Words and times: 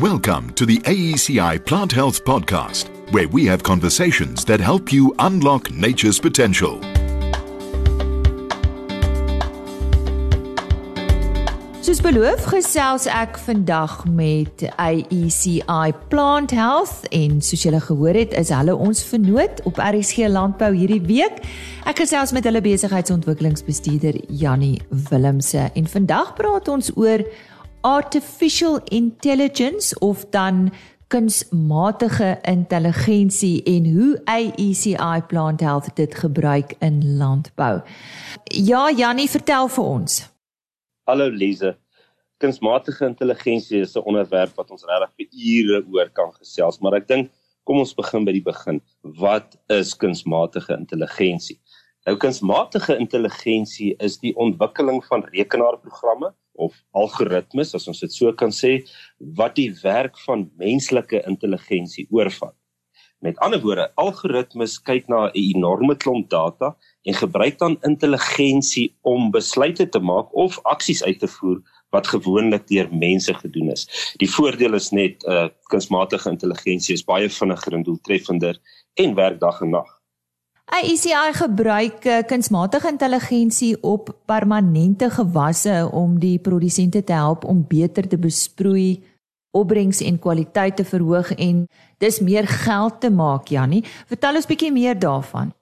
Welcome 0.00 0.52
to 0.54 0.66
the 0.66 0.78
AECI 0.78 1.64
Plant 1.64 1.92
Health 1.92 2.24
Podcast, 2.24 2.88
where 3.12 3.28
we 3.28 3.46
have 3.46 3.62
conversations 3.62 4.44
that 4.46 4.58
help 4.58 4.92
you 4.92 5.14
unlock 5.20 5.70
nature's 5.70 6.18
potential. 6.18 6.80
Soos 11.78 12.02
beloof 12.02 12.42
gesels 12.50 13.06
ek 13.06 13.38
vandag 13.46 14.00
met 14.10 14.66
AECI 14.82 15.94
Plant 16.10 16.50
Health 16.50 17.06
en 17.14 17.38
soos 17.38 17.62
julle 17.62 17.78
gehoor 17.86 18.18
het 18.18 18.34
is 18.34 18.50
hulle 18.50 18.74
ons 18.74 19.06
vernoot 19.06 19.62
op 19.62 19.78
RSG 19.78 20.26
Landbou 20.26 20.72
hierdie 20.74 21.04
week. 21.06 21.38
Ek 21.86 22.02
gesels 22.02 22.34
met 22.34 22.50
hulle 22.50 22.66
besigheidsontwikkelingsbestuurder 22.66 24.24
Jannie 24.26 24.80
Willemse 24.90 25.68
en 25.70 25.86
vandag 25.86 26.34
praat 26.34 26.74
ons 26.80 26.90
oor 26.98 27.22
artificial 27.84 28.80
intelligence 28.84 29.98
of 29.98 30.24
dan 30.30 30.72
kunsmatige 31.06 32.38
intelligensie 32.42 33.62
en 33.62 33.92
hoe 33.92 34.20
AECI 34.24 35.22
Plant 35.26 35.60
Health 35.60 35.96
dit 35.96 36.14
gebruik 36.14 36.74
in 36.78 37.16
landbou. 37.16 37.80
Ja, 38.44 38.92
Jannie, 38.96 39.30
vertel 39.30 39.68
vir 39.68 39.84
ons. 39.84 40.32
Hallo 41.04 41.28
Lize. 41.28 41.76
Kunsmatige 42.40 43.04
intelligensie 43.06 43.80
is 43.80 43.94
'n 43.96 44.02
onderwerp 44.08 44.56
wat 44.56 44.70
ons 44.70 44.84
regtig 44.84 45.12
vir 45.16 45.28
ure 45.30 45.84
oor 45.92 46.08
kan 46.10 46.32
gesels, 46.32 46.80
maar 46.80 46.94
ek 46.94 47.08
dink 47.08 47.30
kom 47.64 47.78
ons 47.78 47.94
begin 47.94 48.24
by 48.24 48.32
die 48.32 48.44
begin. 48.44 48.80
Wat 49.02 49.56
is 49.68 49.94
kunsmatige 49.96 50.76
intelligensie? 50.76 51.60
Nou 52.04 52.16
kunsmatige 52.20 52.98
intelligensie 53.00 53.94
is 54.04 54.18
die 54.20 54.34
ontwikkeling 54.36 54.98
van 55.06 55.22
rekenaarprogramme 55.32 56.34
of 56.60 56.74
algoritmes 56.92 57.72
as 57.78 57.88
ons 57.88 58.02
dit 58.04 58.12
so 58.12 58.32
kan 58.42 58.52
sê 58.52 58.74
wat 59.38 59.56
die 59.56 59.70
werk 59.80 60.18
van 60.26 60.44
menslike 60.60 61.22
intelligensie 61.30 62.04
oorvat. 62.12 62.52
Met 63.24 63.40
ander 63.40 63.62
woorde, 63.62 63.86
algoritmes 63.96 64.76
kyk 64.84 65.08
na 65.08 65.30
'n 65.30 65.32
enorme 65.32 65.96
klomp 65.96 66.28
data 66.28 66.74
en 67.08 67.14
gebruik 67.14 67.58
dan 67.58 67.78
intelligensie 67.88 68.92
om 69.00 69.30
besluite 69.30 69.88
te 69.88 69.98
maak 69.98 70.28
of 70.36 70.60
aksies 70.64 71.02
uit 71.02 71.18
te 71.18 71.30
voer 71.38 71.62
wat 71.88 72.06
gewoonlik 72.06 72.68
deur 72.68 72.88
mense 72.92 73.34
gedoen 73.34 73.72
is. 73.72 73.88
Die 74.20 74.28
voordeel 74.28 74.74
is 74.74 74.90
net 74.92 75.24
uh, 75.24 75.48
kunsmatige 75.72 76.28
intelligensie 76.28 76.94
is 76.94 77.04
baie 77.04 77.28
vinniger 77.28 77.72
en 77.72 77.82
doeltreffender 77.82 78.60
en 78.94 79.14
werk 79.14 79.40
dag 79.40 79.62
en 79.62 79.70
nag. 79.70 80.03
AECI 80.64 81.34
gebruik 81.36 82.06
uh, 82.08 82.22
kunsmatige 82.24 82.88
intelligensie 82.88 83.74
op 83.84 84.08
permanente 84.24 85.10
gewasse 85.12 85.90
om 85.92 86.16
die 86.18 86.38
produsente 86.38 87.02
te 87.04 87.12
help 87.12 87.44
om 87.44 87.60
beter 87.68 88.08
te 88.08 88.16
besproei, 88.16 89.02
opbrengs 89.52 90.00
en 90.00 90.16
kwaliteit 90.18 90.76
te 90.76 90.86
verhoog 90.88 91.34
en 91.36 91.66
dis 92.00 92.18
meer 92.24 92.48
geld 92.48 92.96
te 93.00 93.10
maak, 93.12 93.52
Jannie. 93.52 93.82
Vertel 94.08 94.40
ons 94.40 94.48
bietjie 94.48 94.72
meer 94.72 94.96
daarvan. 94.98 95.52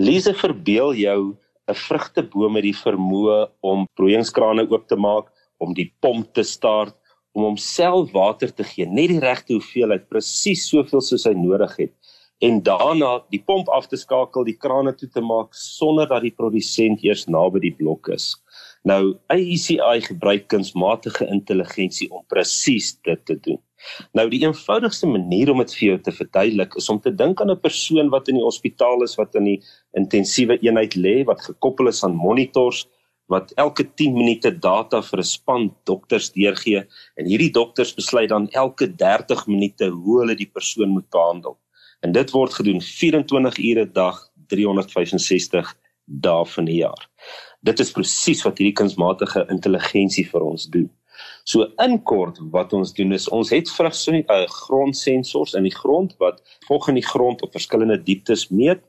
Lise 0.00 0.32
verbeel 0.34 0.96
jou 0.96 1.36
'n 1.68 1.76
vrugteboom 1.76 2.52
met 2.52 2.64
die 2.64 2.76
vermoë 2.76 3.50
om 3.60 3.84
broeiingskrane 3.94 4.64
oop 4.70 4.88
te 4.88 4.96
maak, 4.96 5.28
om 5.58 5.74
die 5.74 5.92
pomp 6.00 6.32
te 6.32 6.42
start, 6.42 6.96
om 7.32 7.42
homself 7.42 8.10
water 8.12 8.54
te 8.54 8.64
gee, 8.64 8.86
net 8.86 9.08
die 9.08 9.20
regte 9.20 9.52
hoeveelheid, 9.52 10.08
presies 10.08 10.66
soveel 10.68 11.00
soos 11.00 11.24
hy 11.24 11.34
nodig 11.36 11.76
het 11.76 11.92
en 12.40 12.62
daarna 12.64 13.18
die 13.32 13.42
pomp 13.44 13.68
af 13.68 13.88
te 13.90 13.98
skakel, 14.00 14.46
die 14.48 14.56
krane 14.56 14.94
toe 14.96 15.08
te 15.12 15.20
maak 15.20 15.56
sonder 15.56 16.08
dat 16.08 16.24
die 16.24 16.32
produsent 16.32 17.02
eers 17.04 17.26
naby 17.28 17.60
die 17.66 17.74
blok 17.76 18.08
is. 18.14 18.32
Nou 18.88 19.18
AECI 19.32 19.98
gebruik 20.06 20.46
kunsmatige 20.48 21.28
intelligensie 21.28 22.08
om 22.08 22.24
presies 22.32 22.94
dit 23.04 23.20
te 23.28 23.36
doen. 23.44 23.60
Nou 24.16 24.26
die 24.32 24.40
eenvoudigste 24.46 25.08
manier 25.08 25.52
om 25.52 25.60
dit 25.60 25.74
vir 25.76 25.86
jou 25.86 25.98
te 26.06 26.16
verduidelik 26.16 26.76
is 26.80 26.88
om 26.92 27.00
te 27.00 27.12
dink 27.12 27.40
aan 27.40 27.52
'n 27.52 27.60
persoon 27.60 28.08
wat 28.08 28.28
in 28.28 28.40
die 28.40 28.44
hospitaal 28.44 29.04
is 29.04 29.16
wat 29.20 29.36
in 29.36 29.44
die 29.44 29.60
intensiewe 29.96 30.56
eenheid 30.64 30.96
lê 30.96 31.24
wat 31.24 31.44
gekoppel 31.44 31.88
is 31.88 32.04
aan 32.04 32.16
monitors 32.16 32.86
wat 33.28 33.52
elke 33.56 33.84
10 33.84 34.16
minute 34.16 34.50
data 34.50 35.00
vir 35.02 35.20
'n 35.20 35.32
span 35.36 35.74
dokters 35.84 36.32
deurgee 36.32 36.84
en 37.16 37.26
hierdie 37.26 37.52
dokters 37.52 37.94
besluit 37.94 38.28
dan 38.28 38.48
elke 38.52 38.86
30 38.88 39.46
minute 39.46 39.88
hoe 39.88 40.20
hulle 40.20 40.36
die 40.36 40.50
persoon 40.52 40.88
moet 40.88 41.10
behandel 41.10 41.56
en 42.00 42.12
dit 42.12 42.30
word 42.30 42.54
gedoen 42.54 42.80
24 42.80 43.58
ure 43.58 43.84
'n 43.84 43.92
dag 43.92 44.30
365 44.48 45.74
dae 46.04 46.44
van 46.44 46.64
die 46.64 46.80
jaar. 46.80 47.08
Dit 47.62 47.80
is 47.80 47.92
presies 47.92 48.42
wat 48.42 48.58
hierdie 48.58 48.76
kunsmatige 48.76 49.46
intelligensie 49.52 50.26
vir 50.26 50.42
ons 50.42 50.66
doen. 50.66 50.90
So 51.44 51.66
in 51.84 51.98
kort 52.02 52.38
wat 52.54 52.72
ons 52.72 52.92
doen 52.96 53.12
is 53.12 53.28
ons 53.28 53.50
het 53.50 53.70
vrugse 53.70 54.22
uh, 54.22 54.46
grondsensors 54.46 55.54
in 55.58 55.66
die 55.68 55.74
grond 55.74 56.14
wat 56.22 56.40
volg 56.68 56.88
in 56.88 57.00
die 57.00 57.06
grond 57.06 57.42
op 57.42 57.52
verskillende 57.52 57.98
dieptes 58.02 58.48
meet. 58.50 58.82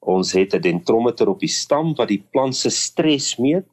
Ons 0.00 0.32
het 0.32 0.54
'n 0.54 0.62
dentrometer 0.62 1.28
op 1.28 1.40
die 1.40 1.50
stam 1.50 1.94
wat 1.94 2.08
die 2.08 2.22
plant 2.32 2.56
se 2.56 2.70
stres 2.70 3.36
meet. 3.38 3.66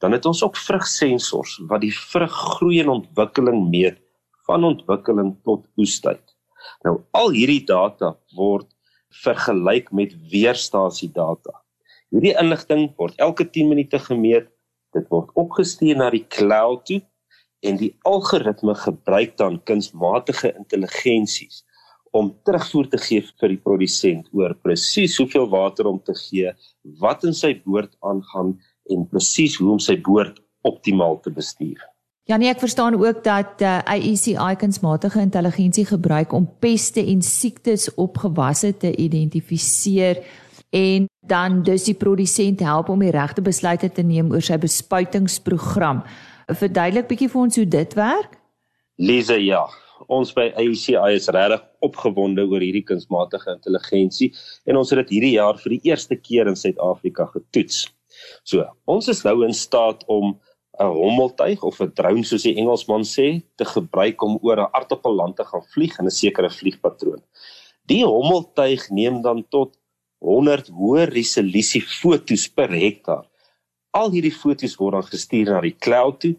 Dan 0.00 0.12
het 0.12 0.26
ons 0.26 0.42
ook 0.42 0.56
vrugsensors 0.56 1.60
wat 1.68 1.80
die 1.80 1.94
vruggroei 1.94 2.80
en 2.80 2.88
ontwikkeling 2.88 3.68
meet 3.70 3.98
van 4.46 4.64
ontwikkeling 4.64 5.36
tot 5.44 5.66
oestyd. 5.76 6.35
Nou 6.86 6.98
al 7.16 7.32
hierdie 7.36 7.62
data 7.68 8.14
word 8.36 8.68
vergelyk 9.24 9.92
met 9.92 10.14
weerstasie 10.32 11.10
data. 11.12 11.54
Hierdie 12.14 12.36
inligting 12.40 12.88
word 13.00 13.16
elke 13.22 13.46
10 13.48 13.70
minute 13.72 13.98
gemeet. 13.98 14.48
Dit 14.94 15.08
word 15.12 15.32
opgestuur 15.34 15.98
na 15.98 16.10
die 16.14 16.24
cloud 16.32 16.86
toe 16.88 17.00
en 17.66 17.78
die 17.80 17.92
algoritme 18.06 18.74
gebruik 18.78 19.36
dan 19.40 19.58
kunsmatige 19.68 20.52
intelligensies 20.54 21.64
om 22.16 22.30
terugvoer 22.48 22.88
te 22.92 23.00
gee 23.02 23.24
vir 23.40 23.52
die 23.52 23.60
produsent 23.60 24.28
oor 24.36 24.54
presies 24.64 25.16
hoeveel 25.20 25.48
water 25.52 25.88
om 25.90 25.98
te 26.00 26.14
gee, 26.16 26.52
wat 27.02 27.26
in 27.28 27.36
sy 27.36 27.52
boord 27.66 27.92
aangaan 28.06 28.54
en 28.92 29.04
presies 29.10 29.58
hoe 29.60 29.74
om 29.74 29.82
sy 29.82 29.98
boord 30.08 30.38
optimaal 30.68 31.18
te 31.24 31.32
bestuur. 31.34 31.82
Ja 32.26 32.34
nee, 32.36 32.48
ek 32.50 32.58
verstaan 32.58 32.96
ook 32.98 33.20
dat 33.22 33.62
uh, 33.62 33.76
eh, 33.78 33.82
AECI 33.94 34.56
kunsmatige 34.58 35.20
intelligensie 35.20 35.84
gebruik 35.86 36.32
om 36.32 36.48
peste 36.58 37.04
en 37.06 37.20
siektes 37.22 37.86
op 37.94 38.18
gewasse 38.18 38.72
te 38.76 38.90
identifiseer 38.96 40.24
en 40.74 41.06
dan 41.22 41.62
dus 41.62 41.84
die 41.86 41.94
produsent 41.94 42.60
help 42.60 42.88
om 42.88 43.04
die 43.04 43.12
regte 43.14 43.42
besluite 43.46 43.92
te 43.92 44.02
neem 44.02 44.32
oor 44.34 44.42
sy 44.42 44.58
bespuitingsprogram. 44.58 46.02
Verduidelik 46.50 47.06
bietjie 47.06 47.28
vir 47.30 47.40
ons 47.44 47.60
hoe 47.60 47.68
dit 47.76 47.94
werk? 47.94 48.34
Lise, 48.98 49.38
ja. 49.44 49.62
Ons 50.10 50.34
by 50.34 50.48
AECI 50.58 51.14
is 51.14 51.30
regtig 51.30 51.62
opgewonde 51.86 52.42
oor 52.42 52.64
hierdie 52.64 52.84
kunsmatige 52.90 53.54
intelligensie 53.54 54.32
en 54.66 54.82
ons 54.82 54.90
het 54.90 55.04
dit 55.04 55.14
hierdie 55.14 55.36
jaar 55.36 55.62
vir 55.62 55.76
die 55.78 55.92
eerste 55.92 56.18
keer 56.18 56.50
in 56.50 56.58
Suid-Afrika 56.58 57.30
getoets. 57.38 57.84
So, 58.42 58.66
ons 58.90 59.06
is 59.14 59.22
nou 59.22 59.44
in 59.46 59.54
staat 59.54 60.02
om 60.10 60.34
'n 60.78 60.92
hommeltuig 61.00 61.62
of 61.62 61.80
'n 61.80 61.92
drone 61.98 62.24
soos 62.24 62.42
die 62.42 62.56
Engelsman 62.60 63.04
sê 63.04 63.42
te 63.56 63.64
gebruik 63.64 64.22
om 64.22 64.38
oor 64.42 64.58
'n 64.60 64.72
aardappelland 64.72 65.36
te 65.36 65.44
gaan 65.44 65.64
vlieg 65.74 65.98
in 65.98 66.06
'n 66.06 66.18
sekere 66.22 66.50
vliegpatroon. 66.50 67.22
Die 67.86 68.04
hommeltuig 68.04 68.90
neem 68.90 69.22
dan 69.22 69.44
tot 69.48 69.78
100 70.18 70.68
hoë 70.68 71.04
resolusie 71.12 71.82
fotos 71.82 72.48
per 72.48 72.70
hektaar. 72.70 73.24
Al 73.90 74.10
hierdie 74.10 74.34
fotos 74.34 74.76
word 74.76 74.92
dan 74.98 75.10
gestuur 75.12 75.50
na 75.50 75.60
die 75.60 75.76
cloud 75.78 76.20
toe 76.20 76.34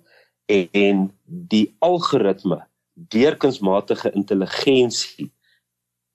en 0.72 1.12
die 1.26 1.76
algoritme 1.80 2.62
deur 2.94 3.36
kunsmatige 3.38 4.12
intelligensie 4.16 5.32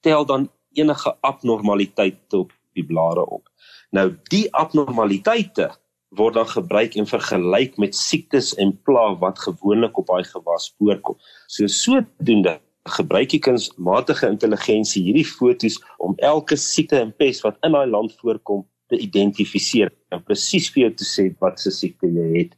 tel 0.01 0.27
dan 0.27 0.51
enige 0.75 1.17
abnormaliteite 1.21 2.37
op 2.37 2.53
die 2.75 2.85
blare 2.85 3.25
op. 3.27 3.49
Nou 3.91 4.17
die 4.31 4.47
abnormaliteite 4.55 5.71
word 6.19 6.37
dan 6.37 6.49
gebruik 6.49 6.97
en 7.01 7.09
vergelyk 7.09 7.79
met 7.81 7.97
siektes 7.97 8.53
en 8.61 8.75
pla 8.85 9.13
wat 9.23 9.39
gewoonlik 9.39 9.99
op 9.99 10.11
daai 10.11 10.25
gewas 10.29 10.73
voorkom. 10.79 11.17
So 11.49 11.67
sodoende 11.67 12.59
gebruik 12.97 13.31
die 13.31 13.41
kunsmatige 13.43 14.27
intelligensie 14.27 15.05
hierdie 15.07 15.27
fotos 15.29 15.79
om 16.03 16.17
elke 16.19 16.59
siekte 16.59 16.99
en 16.99 17.15
pes 17.15 17.41
wat 17.47 17.61
in 17.63 17.77
daai 17.77 17.87
land 17.87 18.15
voorkom 18.21 18.65
te 18.93 18.99
identifiseer 19.01 19.93
en 20.13 20.21
presies 20.27 20.69
vir 20.75 20.83
jou 20.83 20.91
te 21.01 21.07
sê 21.09 21.29
wat 21.41 21.61
se 21.63 21.73
siekte 21.73 22.11
jy 22.13 22.27
het. 22.35 22.57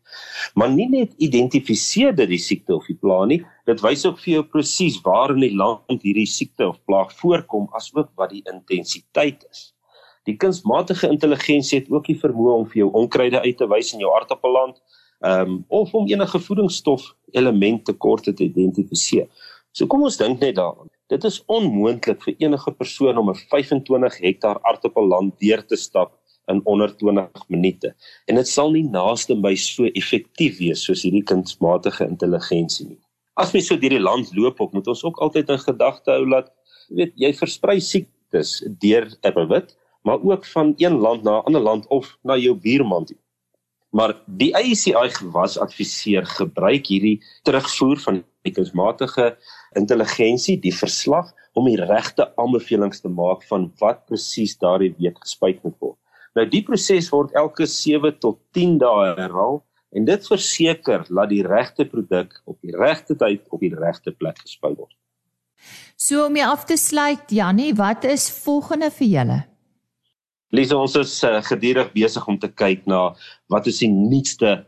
Maar 0.58 0.72
nie 0.72 0.88
net 0.90 1.12
identifiseer 1.22 2.16
dit 2.16 2.32
die 2.32 2.40
siekte 2.42 2.74
of 2.74 2.88
die 2.90 2.98
pla 2.98 3.20
nie, 3.30 3.42
dit 3.68 3.84
wys 3.84 4.02
ook 4.08 4.18
vir 4.24 4.32
jou 4.38 4.46
presies 4.56 4.98
waar 5.04 5.36
in 5.36 5.44
die 5.44 5.54
land 5.54 6.02
hierdie 6.02 6.26
siekte 6.30 6.72
of 6.72 6.80
plaag 6.88 7.14
voorkom 7.20 7.68
asook 7.78 8.10
wat 8.18 8.34
die 8.34 8.42
intensiteit 8.50 9.46
is. 9.52 9.73
Die 10.28 10.36
kunsmatige 10.40 11.10
intelligensie 11.12 11.78
het 11.78 11.90
ook 11.92 12.06
die 12.08 12.18
vermoë 12.20 12.56
om 12.58 12.66
vir 12.70 12.84
jou 12.84 12.90
onkruide 13.00 13.40
uit 13.44 13.58
te 13.60 13.68
wys 13.68 13.92
in 13.92 14.04
jou 14.04 14.12
aardappelland, 14.16 14.80
ehm 15.24 15.50
um, 15.50 15.58
of 15.68 15.94
om 15.94 16.08
enige 16.08 16.40
voedingsstof 16.46 17.06
elemente 17.32 17.92
tekorte 17.92 18.32
te 18.32 18.44
identifiseer. 18.44 19.28
So 19.72 19.86
kom 19.86 20.02
ons 20.02 20.16
dink 20.20 20.40
net 20.40 20.56
daaraan. 20.56 20.90
Dit 21.12 21.24
is 21.24 21.40
onmoontlik 21.46 22.22
vir 22.22 22.34
enige 22.38 22.72
persoon 22.72 23.18
om 23.18 23.30
'n 23.30 23.40
25 23.50 24.18
hektaar 24.18 24.60
aardappelland 24.62 25.40
deur 25.40 25.64
te 25.66 25.76
stap 25.76 26.12
in 26.48 26.60
onder 26.64 26.96
20 26.96 27.48
minute. 27.48 27.94
En 28.26 28.34
dit 28.34 28.48
sal 28.48 28.70
nie 28.70 28.84
naaste 28.84 29.34
by 29.34 29.54
so 29.54 29.84
effektief 29.84 30.58
wees 30.58 30.84
soos 30.84 31.02
hierdie 31.02 31.24
kunsmatige 31.24 32.06
intelligensie 32.06 32.86
nie. 32.88 33.00
as 33.34 33.52
mens 33.54 33.66
so 33.66 33.78
deur 33.78 33.96
die 33.96 34.02
land 34.02 34.30
loop, 34.34 34.60
op, 34.62 34.74
moet 34.74 34.88
ons 34.90 35.02
ook 35.04 35.18
altyd 35.24 35.48
in 35.50 35.58
gedagte 35.58 36.12
hou 36.14 36.26
dat 36.30 36.52
weet 36.94 37.14
jy 37.18 37.32
versprei 37.34 37.80
siektes 37.82 38.60
deur 38.82 39.08
'n 39.10 39.34
bewit, 39.34 39.74
maar 40.04 40.22
ook 40.22 40.46
van 40.46 40.74
een 40.76 40.96
land 41.00 41.22
na 41.22 41.38
'n 41.38 41.44
ander 41.48 41.60
land 41.60 41.86
of 41.86 42.18
na 42.22 42.36
jou 42.36 42.54
buurman 42.54 43.04
toe. 43.04 43.16
Maar 43.90 44.14
die 44.26 44.52
ICI 44.58 45.08
gewas 45.08 45.58
adviseer 45.58 46.26
gebruik 46.26 46.86
hierdie 46.86 47.22
terugvoer 47.42 47.98
van 47.98 48.24
die 48.42 48.52
kunsmatige 48.52 49.36
intelligensie, 49.72 50.58
die 50.60 50.74
verslag 50.74 51.32
om 51.52 51.68
die 51.70 51.78
regte 51.78 52.26
aanbevelings 52.36 53.00
te 53.00 53.08
maak 53.08 53.46
van 53.50 53.68
wat 53.78 54.04
presies 54.06 54.58
daardie 54.58 54.94
week 54.98 55.18
gespuit 55.22 55.62
moet 55.62 55.78
word. 55.78 55.98
Nou 56.34 56.48
die 56.50 56.62
proses 56.66 57.08
word 57.14 57.32
elke 57.38 57.66
7 57.66 58.18
tot 58.18 58.40
10 58.52 58.78
dae 58.82 59.14
herhaal 59.14 59.62
en 59.94 60.04
dit 60.04 60.26
verseker 60.26 61.06
dat 61.08 61.28
die 61.30 61.42
regte 61.46 61.86
produk 61.86 62.42
op 62.44 62.58
die 62.60 62.76
regte 62.76 63.14
tyd 63.16 63.46
op 63.48 63.60
die 63.60 63.74
regte 63.74 64.10
plek 64.10 64.42
gespuit 64.42 64.76
word. 64.76 64.94
So 65.96 66.26
om 66.26 66.36
jy 66.36 66.44
af 66.44 66.66
te 66.66 66.76
sluit 66.76 67.30
Jannie, 67.30 67.72
wat 67.78 68.04
is 68.04 68.26
volgende 68.42 68.90
vir 68.90 69.06
julle? 69.06 69.42
Lisa, 70.54 70.76
ons 70.78 70.94
is 71.00 71.16
uh, 71.26 71.40
gedurig 71.42 71.88
besig 71.96 72.26
om 72.30 72.36
te 72.38 72.46
kyk 72.46 72.84
na 72.86 73.08
wat 73.50 73.66
is 73.66 73.80
die 73.82 73.90
nuutste 73.90 74.60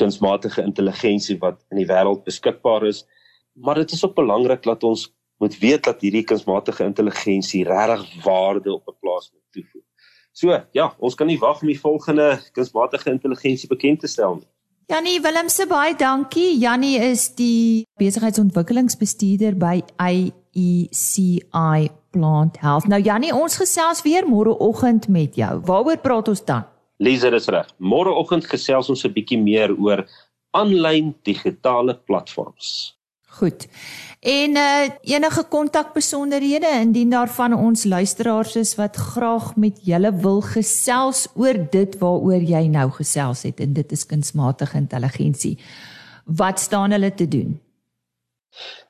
kunsmatige 0.00 0.64
intelligensie 0.66 1.36
wat 1.42 1.60
in 1.70 1.78
die 1.78 1.86
wêreld 1.86 2.24
beskikbaar 2.26 2.88
is. 2.88 3.04
Maar 3.54 3.78
dit 3.84 3.94
is 3.94 4.02
ook 4.06 4.16
belangrik 4.16 4.64
dat 4.66 4.82
ons 4.86 5.06
moet 5.38 5.54
weet 5.62 5.84
dat 5.86 6.02
hierdie 6.02 6.24
kunsmatige 6.26 6.86
intelligensie 6.86 7.62
regtig 7.68 8.24
waarde 8.24 8.72
op 8.74 8.90
'n 8.90 8.98
plaas 8.98 9.30
moet 9.30 9.46
toevoeg. 9.54 9.84
So, 10.32 10.58
ja, 10.72 10.94
ons 10.98 11.14
kan 11.14 11.26
nie 11.26 11.38
wag 11.38 11.62
om 11.62 11.70
die 11.70 11.80
volgende 11.80 12.40
kunsmatige 12.52 13.10
intelligensie 13.10 13.68
bekend 13.68 14.00
te 14.00 14.06
stel 14.06 14.34
nie. 14.34 14.48
Jannie 14.86 15.20
Willemse 15.20 15.66
baie 15.66 15.94
dankie. 15.94 16.58
Jannie 16.58 16.98
is 16.98 17.34
die 17.34 17.84
besigheidsontwikkelingsbestuurder 18.00 19.54
by 19.56 19.82
IECI 20.58 21.88
Plant 22.10 22.58
Health. 22.62 22.88
Nou 22.90 23.00
Jannie, 23.02 23.34
ons 23.34 23.56
gesels 23.60 24.02
weer 24.02 24.26
môreoggend 24.26 25.08
met 25.08 25.36
jou. 25.38 25.52
Waaroor 25.68 26.00
praat 26.02 26.28
ons 26.32 26.44
dan? 26.44 26.66
Lisa, 26.98 27.30
dis 27.30 27.48
reg. 27.52 27.68
Môreoggend 27.78 28.48
gesels 28.50 28.90
ons 28.90 29.04
'n 29.04 29.12
bietjie 29.14 29.38
meer 29.38 29.74
oor 29.78 30.06
aanlyn 30.56 31.14
digitale 31.22 31.94
platforms. 31.94 32.98
Goed. 33.38 33.68
En 34.20 34.56
uh 34.56 34.88
enige 35.02 35.44
kontakbesonderhede 35.48 36.70
indien 36.80 37.10
daar 37.10 37.28
van 37.28 37.54
ons 37.54 37.84
luisteraars 37.84 38.56
is 38.56 38.74
wat 38.74 38.96
graag 38.96 39.56
met 39.56 39.78
julle 39.82 40.12
wil 40.12 40.40
gesels 40.40 41.28
oor 41.34 41.54
dit 41.70 41.98
waaroor 41.98 42.42
jy 42.42 42.66
nou 42.66 42.90
gesels 42.90 43.42
het 43.42 43.60
en 43.60 43.72
dit 43.72 43.92
is 43.92 44.06
kunsmatige 44.06 44.76
intelligensie. 44.76 45.58
Wat 46.24 46.60
staan 46.60 46.90
hulle 46.90 47.14
te 47.14 47.28
doen? 47.28 47.60